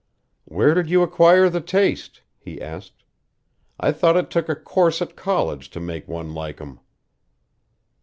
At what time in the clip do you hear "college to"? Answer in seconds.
5.15-5.79